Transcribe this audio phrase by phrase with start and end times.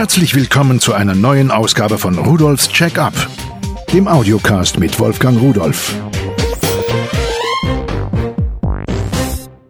[0.00, 3.12] Herzlich willkommen zu einer neuen Ausgabe von Rudolfs Check-up,
[3.92, 5.94] dem Audiocast mit Wolfgang Rudolf.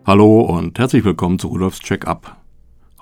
[0.06, 2.37] Hallo und herzlich willkommen zu Rudolfs Check-up.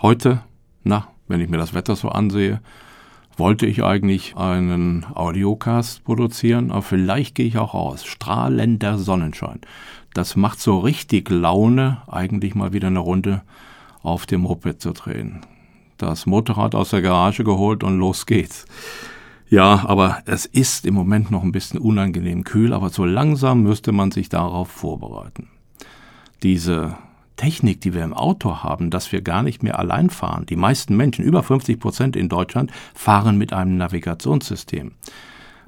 [0.01, 0.41] Heute,
[0.85, 2.63] na, wenn ich mir das Wetter so ansehe,
[3.37, 8.07] wollte ich eigentlich einen Audiocast produzieren, aber vielleicht gehe ich auch raus.
[8.07, 9.61] Strahlender Sonnenschein.
[10.15, 13.43] Das macht so richtig Laune, eigentlich mal wieder eine Runde
[14.03, 15.43] auf dem Moped zu drehen.
[15.99, 18.67] Das Motorrad aus der Garage geholt und los geht's.
[19.51, 23.93] Ja, aber es ist im Moment noch ein bisschen unangenehm kühl, aber so langsam müsste
[23.93, 25.49] man sich darauf vorbereiten.
[26.43, 26.97] Diese
[27.37, 30.47] Technik, die wir im Auto haben, dass wir gar nicht mehr allein fahren.
[30.47, 34.93] Die meisten Menschen, über 50 Prozent in Deutschland, fahren mit einem Navigationssystem.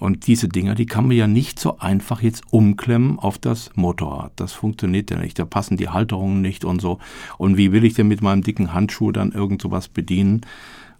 [0.00, 4.32] Und diese Dinger, die kann man ja nicht so einfach jetzt umklemmen auf das Motorrad.
[4.36, 5.38] Das funktioniert ja nicht.
[5.38, 6.98] Da passen die Halterungen nicht und so.
[7.36, 10.40] Und wie will ich denn mit meinem dicken Handschuh dann irgend sowas bedienen?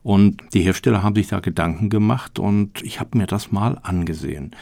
[0.03, 4.55] Und die Hersteller haben sich da Gedanken gemacht und ich habe mir das mal angesehen.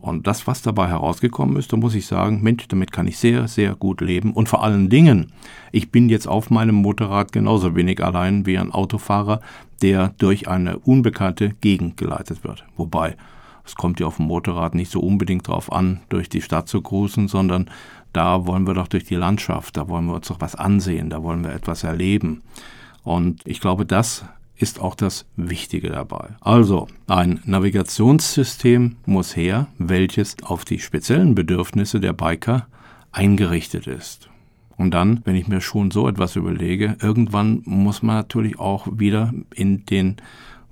[0.00, 3.48] Und das, was dabei herausgekommen ist, da muss ich sagen, Mensch, damit kann ich sehr,
[3.48, 4.32] sehr gut leben.
[4.32, 5.32] Und vor allen Dingen,
[5.72, 9.40] ich bin jetzt auf meinem Motorrad genauso wenig allein wie ein Autofahrer,
[9.82, 12.64] der durch eine unbekannte Gegend geleitet wird.
[12.76, 13.16] Wobei,
[13.68, 16.80] es kommt ja auf dem Motorrad nicht so unbedingt drauf an, durch die Stadt zu
[16.80, 17.70] cruisen, sondern
[18.14, 21.22] da wollen wir doch durch die Landschaft, da wollen wir uns doch was ansehen, da
[21.22, 22.42] wollen wir etwas erleben.
[23.04, 24.24] Und ich glaube, das
[24.56, 26.30] ist auch das Wichtige dabei.
[26.40, 32.66] Also, ein Navigationssystem muss her, welches auf die speziellen Bedürfnisse der Biker
[33.12, 34.30] eingerichtet ist.
[34.78, 39.34] Und dann, wenn ich mir schon so etwas überlege, irgendwann muss man natürlich auch wieder
[39.54, 40.16] in den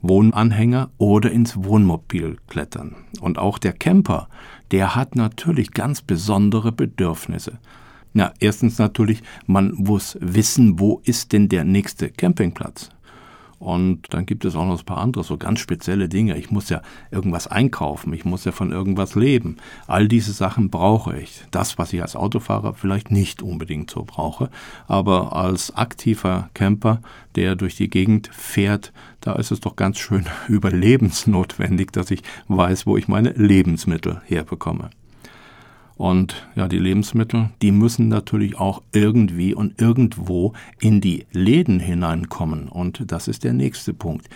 [0.02, 2.96] Wohnanhänger oder ins Wohnmobil klettern.
[3.20, 4.28] Und auch der Camper,
[4.70, 7.58] der hat natürlich ganz besondere Bedürfnisse.
[8.12, 12.90] Na, erstens natürlich, man muss wissen, wo ist denn der nächste Campingplatz?
[13.58, 16.36] Und dann gibt es auch noch ein paar andere, so ganz spezielle Dinge.
[16.36, 19.56] Ich muss ja irgendwas einkaufen, ich muss ja von irgendwas leben.
[19.86, 21.42] All diese Sachen brauche ich.
[21.50, 24.50] Das, was ich als Autofahrer vielleicht nicht unbedingt so brauche,
[24.86, 27.00] aber als aktiver Camper,
[27.34, 32.86] der durch die Gegend fährt, da ist es doch ganz schön überlebensnotwendig, dass ich weiß,
[32.86, 34.90] wo ich meine Lebensmittel herbekomme.
[35.96, 42.68] Und ja, die Lebensmittel, die müssen natürlich auch irgendwie und irgendwo in die Läden hineinkommen.
[42.68, 44.28] Und das ist der nächste Punkt.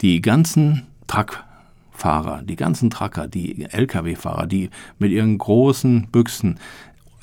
[0.00, 6.58] Die ganzen Truckfahrer, die ganzen Trucker, die Lkw-Fahrer, die mit ihren großen Büchsen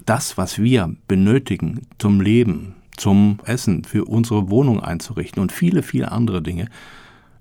[0.06, 6.12] das, was wir benötigen zum Leben, zum Essen, für unsere Wohnung einzurichten und viele, viele
[6.12, 6.70] andere Dinge,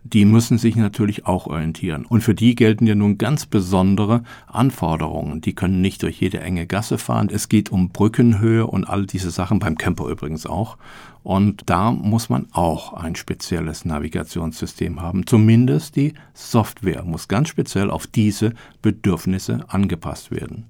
[0.05, 2.07] die müssen sich natürlich auch orientieren.
[2.07, 5.41] Und für die gelten ja nun ganz besondere Anforderungen.
[5.41, 7.29] Die können nicht durch jede enge Gasse fahren.
[7.31, 10.79] Es geht um Brückenhöhe und all diese Sachen, beim Camper übrigens auch.
[11.23, 15.27] Und da muss man auch ein spezielles Navigationssystem haben.
[15.27, 20.65] Zumindest die Software muss ganz speziell auf diese Bedürfnisse angepasst werden.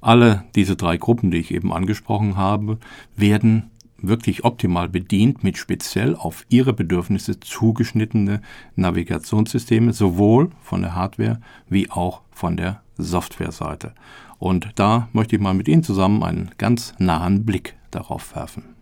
[0.00, 2.78] Alle diese drei Gruppen, die ich eben angesprochen habe,
[3.16, 3.70] werden
[4.02, 8.42] wirklich optimal bedient mit speziell auf ihre Bedürfnisse zugeschnittene
[8.76, 13.94] Navigationssysteme, sowohl von der Hardware wie auch von der Softwareseite.
[14.38, 18.74] Und da möchte ich mal mit Ihnen zusammen einen ganz nahen Blick darauf werfen.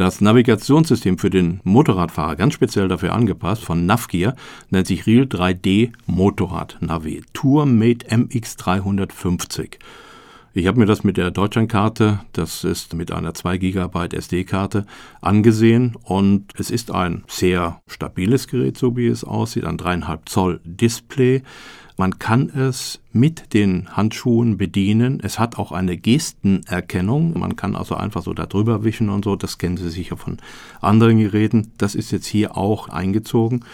[0.00, 4.34] Das Navigationssystem für den Motorradfahrer, ganz speziell dafür angepasst, von Navgear,
[4.70, 9.74] nennt sich Real 3D Motorrad Navi Tourmate MX350.
[10.52, 14.84] Ich habe mir das mit der Deutschlandkarte, das ist mit einer 2 GB SD-Karte,
[15.20, 20.60] angesehen und es ist ein sehr stabiles Gerät, so wie es aussieht, ein 3,5 Zoll
[20.64, 21.44] Display.
[21.96, 25.20] Man kann es mit den Handschuhen bedienen.
[25.22, 27.38] Es hat auch eine Gestenerkennung.
[27.38, 29.36] Man kann also einfach so da drüber wischen und so.
[29.36, 30.38] Das kennen Sie sicher von
[30.80, 31.70] anderen Geräten.
[31.78, 33.64] Das ist jetzt hier auch eingezogen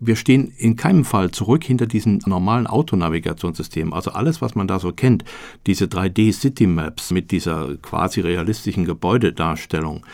[0.00, 3.92] wir stehen in keinem Fall zurück hinter diesem normalen Autonavigationssystem.
[3.92, 5.24] Also alles, was man da so kennt,
[5.66, 10.04] diese 3D-City-Maps mit dieser quasi realistischen Gebäudedarstellung,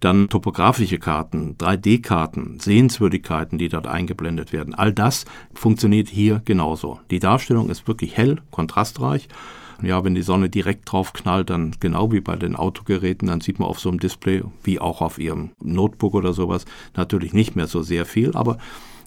[0.00, 4.74] dann topografische Karten, 3D-Karten, Sehenswürdigkeiten, die dort eingeblendet werden.
[4.74, 5.24] All das
[5.54, 6.98] funktioniert hier genauso.
[7.10, 9.28] Die Darstellung ist wirklich hell, kontrastreich.
[9.80, 13.58] Ja, wenn die Sonne direkt drauf knallt, dann genau wie bei den Autogeräten, dann sieht
[13.58, 16.64] man auf so einem Display, wie auch auf Ihrem Notebook oder sowas,
[16.96, 18.58] natürlich nicht mehr so sehr viel, aber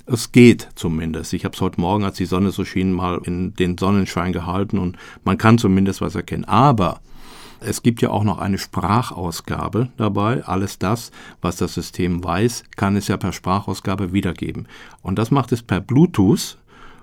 [0.05, 1.33] es geht zumindest.
[1.33, 4.77] Ich habe es heute Morgen, als die Sonne so schien, mal in den Sonnenschein gehalten
[4.77, 6.45] und man kann zumindest was erkennen.
[6.45, 7.01] Aber
[7.59, 10.43] es gibt ja auch noch eine Sprachausgabe dabei.
[10.45, 11.11] Alles das,
[11.41, 14.67] was das System weiß, kann es ja per Sprachausgabe wiedergeben.
[15.01, 16.57] Und das macht es per Bluetooth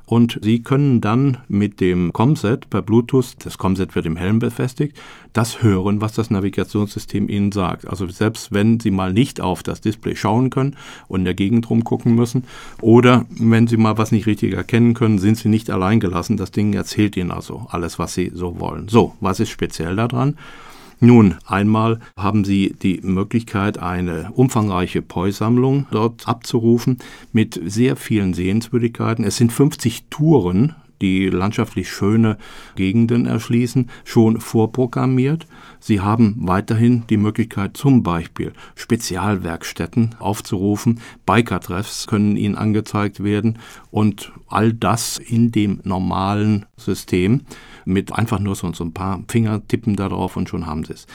[0.07, 4.97] und Sie können dann mit dem Comset per Bluetooth, das Comset wird im Helm befestigt,
[5.33, 7.87] das hören, was das Navigationssystem Ihnen sagt.
[7.87, 10.77] Also selbst wenn Sie mal nicht auf das Display schauen können
[11.09, 12.45] und in der Gegend rumgucken müssen
[12.81, 16.37] oder wenn Sie mal was nicht richtig erkennen können, sind Sie nicht allein gelassen.
[16.37, 18.89] Das Ding erzählt Ihnen also alles, was Sie so wollen.
[18.89, 20.37] So, was ist speziell daran?
[21.05, 26.99] Nun, einmal haben Sie die Möglichkeit, eine umfangreiche POI-Sammlung dort abzurufen
[27.33, 29.25] mit sehr vielen Sehenswürdigkeiten.
[29.25, 32.39] Es sind 50 Touren, die landschaftlich schöne
[32.77, 35.49] Gegenden erschließen, schon vorprogrammiert.
[35.81, 41.01] Sie haben weiterhin die Möglichkeit, zum Beispiel Spezialwerkstätten aufzurufen.
[41.27, 43.59] Biker-Treffs können Ihnen angezeigt werden
[43.91, 47.41] und all das in dem normalen System
[47.85, 51.07] mit einfach nur so, so ein paar Fingertippen darauf und schon haben sie es.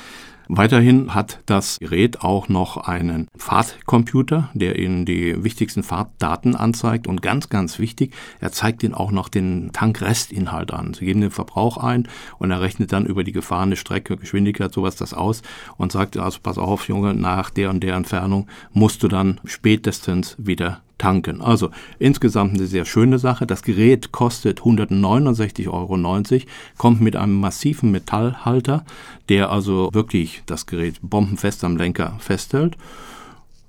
[0.49, 7.21] Weiterhin hat das Gerät auch noch einen Fahrtcomputer, der Ihnen die wichtigsten Fahrtdaten anzeigt und
[7.21, 10.93] ganz, ganz wichtig, er zeigt Ihnen auch noch den Tankrestinhalt an.
[10.93, 12.07] Sie geben den Verbrauch ein
[12.39, 15.41] und er rechnet dann über die gefahrene Strecke, Geschwindigkeit, sowas das aus
[15.75, 20.37] und sagt, also pass auf, Junge, nach der und der Entfernung musst du dann spätestens
[20.39, 21.41] wieder tanken.
[21.41, 23.47] Also insgesamt eine sehr schöne Sache.
[23.47, 26.45] Das Gerät kostet 169,90 Euro,
[26.77, 28.85] kommt mit einem massiven Metallhalter,
[29.29, 32.77] der also wirklich das Gerät bombenfest am Lenker festhält.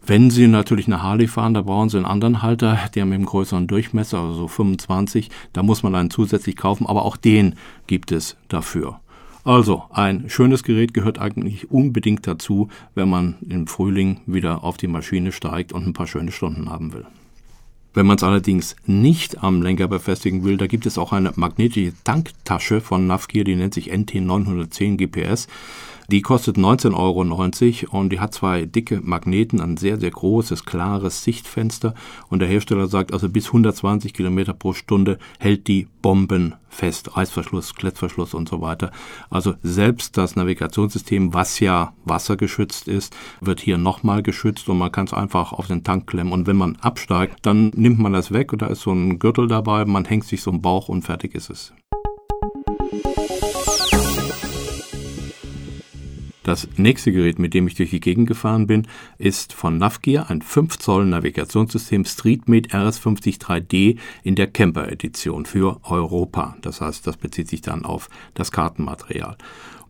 [0.09, 3.27] Wenn Sie natürlich eine Harley fahren, da brauchen Sie einen anderen Halter, der mit einem
[3.27, 8.11] größeren Durchmesser, also so 25, da muss man einen zusätzlich kaufen, aber auch den gibt
[8.11, 9.01] es dafür.
[9.49, 14.89] Also ein schönes Gerät gehört eigentlich unbedingt dazu, wenn man im Frühling wieder auf die
[14.89, 17.07] Maschine steigt und ein paar schöne Stunden haben will.
[17.95, 21.95] Wenn man es allerdings nicht am Lenker befestigen will, da gibt es auch eine magnetische
[22.05, 25.49] Tanktasche von Navgear, die nennt sich NT910 GPS.
[26.11, 26.95] Die kostet 19,90
[27.91, 31.93] Euro und die hat zwei dicke Magneten, ein sehr, sehr großes, klares Sichtfenster.
[32.31, 37.15] Und der Hersteller sagt also bis 120 Kilometer pro Stunde hält die Bomben fest.
[37.15, 38.91] Reißverschluss, Klettverschluss und so weiter.
[39.29, 45.07] Also selbst das Navigationssystem, was ja wassergeschützt ist, wird hier nochmal geschützt und man kann
[45.07, 46.33] es einfach auf den Tank klemmen.
[46.33, 49.47] Und wenn man absteigt, dann nimmt man das weg und da ist so ein Gürtel
[49.49, 51.73] dabei, man hängt sich so einen Bauch und fertig ist es.
[56.43, 58.87] Das nächste Gerät, mit dem ich durch die Gegend gefahren bin,
[59.19, 65.79] ist von Navgear ein 5 Zoll Navigationssystem StreetMate RS50 3D in der Camper Edition für
[65.83, 66.57] Europa.
[66.63, 69.37] Das heißt, das bezieht sich dann auf das Kartenmaterial.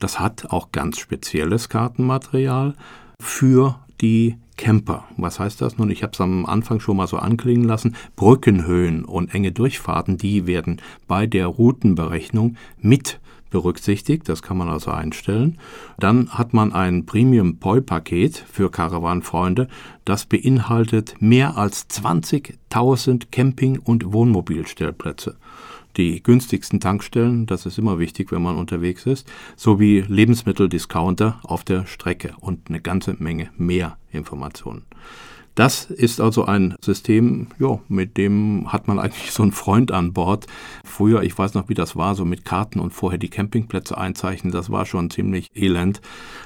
[0.01, 2.75] Das hat auch ganz spezielles Kartenmaterial
[3.21, 5.05] für die Camper.
[5.17, 5.91] Was heißt das nun?
[5.91, 7.97] Ich habe es am Anfang schon mal so anklingen lassen.
[8.17, 13.21] Brückenhöhen und enge Durchfahrten, die werden bei der Routenberechnung mit
[13.51, 14.29] berücksichtigt.
[14.29, 15.59] Das kann man also einstellen.
[15.99, 19.69] Dann hat man ein Premium Poi-Paket für Caravan-Freunde.
[20.05, 25.37] Das beinhaltet mehr als 20.000 Camping- und Wohnmobilstellplätze
[25.99, 31.87] die günstigsten Tankstellen, das ist immer wichtig, wenn man unterwegs ist, sowie Lebensmitteldiscounter auf der
[31.87, 34.87] Strecke und eine ganze Menge mehr Informationen.
[35.59, 40.13] Das ist also ein System, ja, mit dem hat man eigentlich so einen Freund an
[40.13, 40.47] Bord.
[40.85, 44.53] Früher, ich weiß noch, wie das war, so mit Karten und vorher die Campingplätze einzeichnen,
[44.53, 46.01] das war schon ziemlich elend.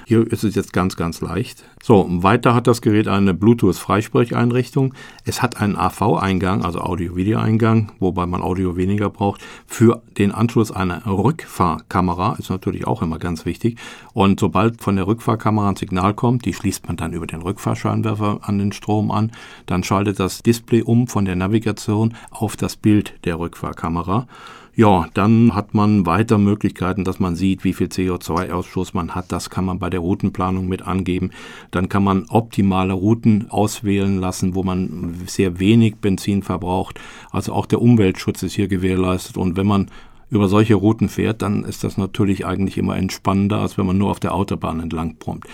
[0.07, 1.63] Hier ist es jetzt ganz, ganz leicht.
[1.83, 4.95] So, weiter hat das Gerät eine Bluetooth-Freisprecheinrichtung.
[5.25, 9.41] Es hat einen AV-Eingang, also Audio-Video-Eingang, wobei man Audio weniger braucht.
[9.67, 13.77] Für den Anschluss einer Rückfahrkamera ist natürlich auch immer ganz wichtig.
[14.13, 18.39] Und sobald von der Rückfahrkamera ein Signal kommt, die schließt man dann über den Rückfahrscheinwerfer
[18.41, 19.31] an den Strom an,
[19.65, 24.27] dann schaltet das Display um von der Navigation auf das Bild der Rückfahrkamera.
[24.75, 29.31] Ja, dann hat man weiter Möglichkeiten, dass man sieht, wie viel CO2-Ausstoß man hat.
[29.31, 31.29] Das kann man bei der Routenplanung mit angeben.
[31.69, 36.99] Dann kann man optimale Routen auswählen lassen, wo man sehr wenig Benzin verbraucht.
[37.29, 39.37] Also auch der Umweltschutz ist hier gewährleistet.
[39.37, 39.91] Und wenn man
[40.31, 44.09] über solche Routen fährt, dann ist das natürlich eigentlich immer entspannender, als wenn man nur
[44.09, 45.45] auf der Autobahn entlang brummt.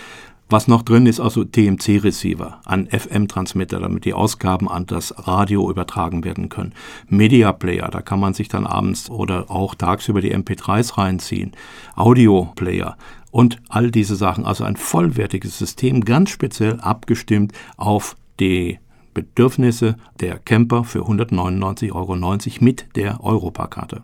[0.51, 6.23] Was noch drin ist, also TMC-Receiver, ein FM-Transmitter, damit die Ausgaben an das Radio übertragen
[6.23, 6.73] werden können.
[7.07, 11.51] Media Player, da kann man sich dann abends oder auch tagsüber die MP3s reinziehen.
[11.95, 12.97] Audio Player
[13.29, 14.43] und all diese Sachen.
[14.43, 18.79] Also ein vollwertiges System, ganz speziell abgestimmt auf die
[19.13, 22.15] Bedürfnisse der Camper für 199,90 Euro
[22.63, 24.03] mit der Europakarte.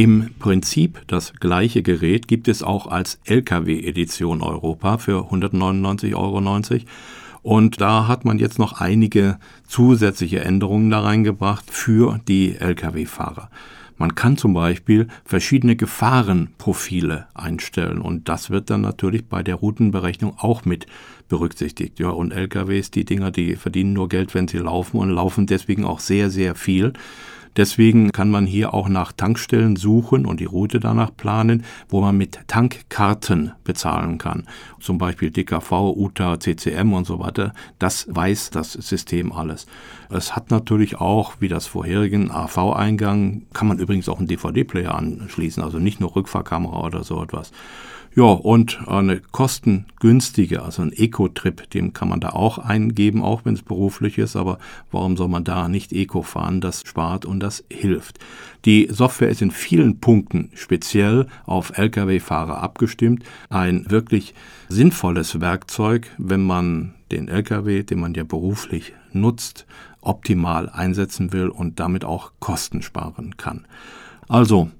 [0.00, 6.40] Im Prinzip das gleiche Gerät gibt es auch als LKW-Edition Europa für 199,90 Euro.
[7.42, 9.38] Und da hat man jetzt noch einige
[9.68, 13.50] zusätzliche Änderungen da reingebracht für die Lkw-Fahrer.
[13.98, 20.32] Man kann zum Beispiel verschiedene Gefahrenprofile einstellen und das wird dann natürlich bei der Routenberechnung
[20.38, 20.86] auch mit
[21.28, 21.98] berücksichtigt.
[21.98, 25.84] Ja, und LKWs, die Dinger, die verdienen nur Geld, wenn sie laufen und laufen deswegen
[25.84, 26.94] auch sehr, sehr viel.
[27.56, 32.16] Deswegen kann man hier auch nach Tankstellen suchen und die Route danach planen, wo man
[32.16, 34.46] mit Tankkarten bezahlen kann.
[34.78, 37.52] Zum Beispiel DKV, UTA, CCM und so weiter.
[37.78, 39.66] Das weiß das System alles.
[40.10, 45.62] Es hat natürlich auch, wie das vorherigen AV-Eingang, kann man übrigens auch einen DVD-Player anschließen,
[45.62, 47.52] also nicht nur Rückfahrkamera oder so etwas.
[48.16, 53.54] Ja, und eine kostengünstige, also ein Eco-Trip, den kann man da auch eingeben, auch wenn
[53.54, 54.58] es beruflich ist, aber
[54.90, 56.60] warum soll man da nicht Eco fahren?
[56.60, 58.18] Das spart und das hilft.
[58.64, 63.22] Die Software ist in vielen Punkten speziell auf Lkw-Fahrer abgestimmt.
[63.48, 64.34] Ein wirklich
[64.68, 69.66] sinnvolles Werkzeug, wenn man den Lkw, den man ja beruflich nutzt,
[70.00, 73.66] optimal einsetzen will und damit auch Kosten sparen kann.
[74.28, 74.70] Also,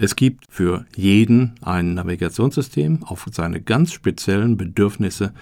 [0.00, 5.32] es gibt für jeden ein Navigationssystem auf seine ganz speziellen Bedürfnisse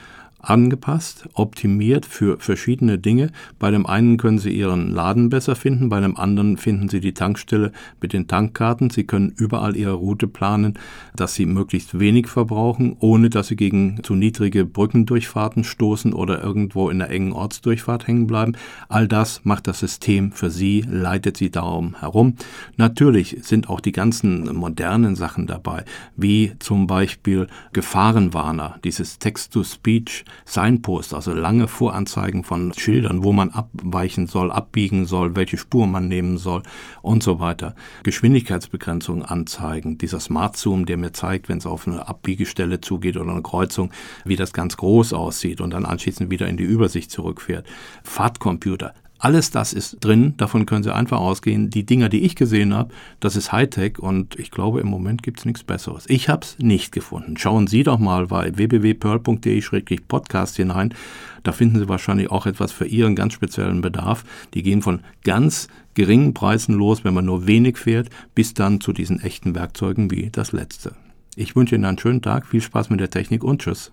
[0.49, 3.31] angepasst, optimiert für verschiedene Dinge.
[3.59, 7.15] Bei dem einen können Sie Ihren Laden besser finden, bei dem anderen finden Sie die
[7.15, 8.91] Tankstelle mit den Tankkarten.
[8.91, 10.79] Sie können überall Ihre Route planen,
[11.15, 16.91] dass Sie möglichst wenig verbrauchen, ohne dass Sie gegen zu niedrige Brückendurchfahrten stoßen oder irgendwo
[16.91, 18.53] in einer engen Ortsdurchfahrt hängen bleiben.
[18.89, 22.37] All das macht das System für Sie, leitet Sie darum herum.
[22.77, 25.85] Natürlich sind auch die ganzen modernen Sachen dabei,
[26.17, 34.27] wie zum Beispiel Gefahrenwarner, dieses Text-to-Speech, Signpost, also lange Voranzeigen von Schildern, wo man abweichen
[34.27, 36.63] soll, abbiegen soll, welche Spur man nehmen soll
[37.03, 37.75] und so weiter.
[38.03, 43.31] Geschwindigkeitsbegrenzung anzeigen, dieser Smart Zoom, der mir zeigt, wenn es auf eine Abbiegestelle zugeht oder
[43.31, 43.91] eine Kreuzung,
[44.25, 47.67] wie das ganz groß aussieht und dann anschließend wieder in die Übersicht zurückfährt.
[48.05, 48.95] Fahrtcomputer,
[49.27, 51.69] alles das ist drin, davon können Sie einfach ausgehen.
[51.69, 55.41] Die Dinger, die ich gesehen habe, das ist Hightech und ich glaube, im Moment gibt
[55.41, 56.05] es nichts Besseres.
[56.07, 57.37] Ich habe es nicht gefunden.
[57.37, 60.95] Schauen Sie doch mal bei www.pearl.de-podcast hinein.
[61.43, 64.23] Da finden Sie wahrscheinlich auch etwas für Ihren ganz speziellen Bedarf.
[64.55, 68.93] Die gehen von ganz geringen Preisen los, wenn man nur wenig fährt, bis dann zu
[68.93, 70.95] diesen echten Werkzeugen wie das letzte.
[71.35, 73.93] Ich wünsche Ihnen einen schönen Tag, viel Spaß mit der Technik und tschüss.